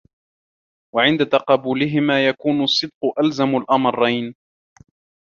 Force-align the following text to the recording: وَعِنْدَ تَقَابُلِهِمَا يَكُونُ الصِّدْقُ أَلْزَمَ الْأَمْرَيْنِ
وَعِنْدَ 0.95 1.25
تَقَابُلِهِمَا 1.29 2.27
يَكُونُ 2.27 2.63
الصِّدْقُ 2.63 3.19
أَلْزَمَ 3.19 3.57
الْأَمْرَيْنِ 3.57 4.35